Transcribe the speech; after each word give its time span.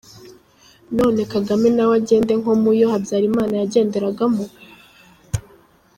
none 0.97 1.21
Kagame 1.33 1.67
nawe 1.75 1.93
agende 1.99 2.33
nko 2.41 2.53
muyo 2.61 2.85
Habyarimana 2.93 3.53
yagenderagamo? 3.61 4.45